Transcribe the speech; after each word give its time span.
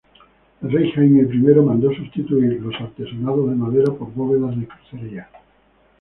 El 0.63 0.71
rey 0.71 0.91
Jaime 0.93 1.21
I 1.31 1.61
mandó 1.61 1.93
sustituir 1.93 2.59
los 2.59 2.73
artesonados 2.81 3.51
de 3.51 3.55
madera 3.55 3.93
por 3.93 4.11
bóvedas 4.15 4.59
de 4.59 4.67
crucería. 4.67 5.29